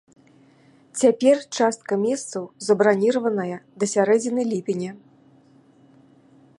Цяпер 1.01 1.35
частка 1.57 1.93
месцаў 2.05 2.43
забраніраваная 2.69 3.57
да 3.83 3.91
сярэдзіны 3.93 4.41
ліпеня. 4.53 4.91